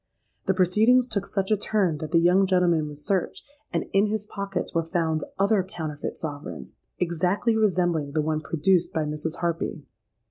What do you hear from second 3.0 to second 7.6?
searched; and in his pockets were found other counterfeit sovereigns, exactly